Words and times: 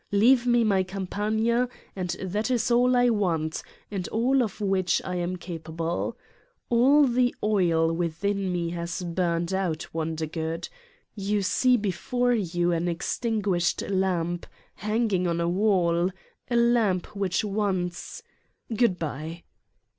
Leave 0.11 0.47
me 0.47 0.63
my 0.63 0.81
Campagna 0.81 1.69
and 1.95 2.15
that 2.23 2.49
is 2.49 2.71
all 2.71 2.95
I 2.95 3.11
want 3.11 3.61
and 3.91 4.07
all 4.07 4.41
of 4.41 4.59
which 4.59 4.99
I 5.05 5.17
am 5.17 5.35
capable. 5.37 6.17
All 6.69 7.05
the 7.05 7.35
oil 7.43 7.93
within 7.93 8.51
me 8.51 8.71
has 8.71 9.03
burned 9.03 9.53
out, 9.53 9.85
Wondergood. 9.93 10.69
You 11.13 11.43
see 11.43 11.77
before 11.77 12.33
you 12.33 12.71
an 12.71 12.85
extin 12.87 13.43
guished 13.43 13.87
lamp 13.91 14.47
hanging 14.73 15.27
on 15.27 15.39
a 15.39 15.47
wall, 15.47 16.09
a 16.49 16.55
lamp 16.55 17.15
which 17.15 17.45
once 17.45 18.23
Goodbye. 18.75 19.43